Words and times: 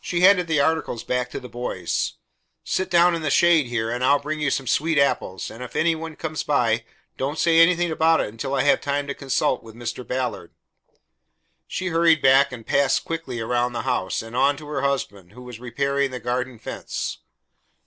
She 0.00 0.20
handed 0.22 0.46
the 0.46 0.60
articles 0.62 1.04
back 1.04 1.30
to 1.30 1.38
the 1.38 1.46
boys. 1.46 2.14
"Sit 2.64 2.88
down 2.90 3.14
in 3.14 3.20
the 3.20 3.28
shade 3.30 3.66
here, 3.66 3.90
and 3.90 4.02
I'll 4.02 4.18
bring 4.18 4.40
you 4.40 4.50
some 4.50 4.66
sweet 4.66 4.96
apples, 4.96 5.50
and 5.50 5.62
if 5.62 5.76
any 5.76 5.94
one 5.94 6.16
comes 6.16 6.42
by, 6.42 6.86
don't 7.18 7.38
say 7.38 7.60
anything 7.60 7.90
about 7.90 8.22
it 8.22 8.28
until 8.28 8.54
I 8.54 8.62
have 8.62 8.80
time 8.80 9.06
to 9.08 9.14
consult 9.14 9.62
with 9.62 9.74
Mr. 9.74 10.06
Ballard." 10.06 10.52
She 11.66 11.88
hurried 11.88 12.22
back 12.22 12.50
and 12.50 12.66
passed 12.66 13.04
quickly 13.04 13.40
around 13.40 13.74
the 13.74 13.82
house, 13.82 14.22
and 14.22 14.34
on 14.34 14.56
to 14.56 14.66
her 14.68 14.80
husband, 14.80 15.32
who 15.32 15.42
was 15.42 15.60
repairing 15.60 16.12
the 16.12 16.18
garden 16.20 16.58
fence. 16.58 17.18